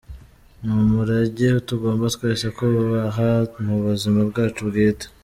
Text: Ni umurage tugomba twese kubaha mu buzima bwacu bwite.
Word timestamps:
Ni 0.63 0.69
umurage 0.83 1.47
tugomba 1.67 2.05
twese 2.15 2.45
kubaha 2.55 3.27
mu 3.65 3.75
buzima 3.85 4.19
bwacu 4.29 4.61
bwite. 4.69 5.05